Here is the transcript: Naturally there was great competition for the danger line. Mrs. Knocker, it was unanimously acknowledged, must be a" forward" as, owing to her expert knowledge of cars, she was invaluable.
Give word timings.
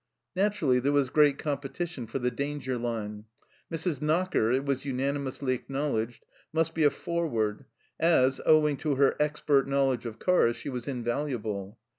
Naturally 0.35 0.79
there 0.79 0.91
was 0.91 1.11
great 1.11 1.37
competition 1.37 2.07
for 2.07 2.17
the 2.17 2.31
danger 2.31 2.75
line. 2.75 3.25
Mrs. 3.71 4.01
Knocker, 4.01 4.51
it 4.51 4.65
was 4.65 4.83
unanimously 4.83 5.53
acknowledged, 5.53 6.25
must 6.51 6.73
be 6.73 6.83
a" 6.83 6.89
forward" 7.05 7.65
as, 8.19 8.41
owing 8.43 8.77
to 8.77 8.95
her 8.95 9.15
expert 9.19 9.67
knowledge 9.67 10.07
of 10.07 10.17
cars, 10.17 10.55
she 10.55 10.69
was 10.69 10.87
invaluable. 10.87 11.77